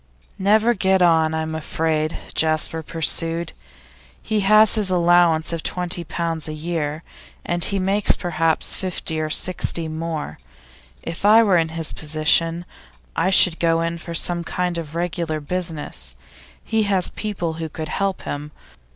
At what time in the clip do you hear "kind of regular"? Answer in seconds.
14.43-15.39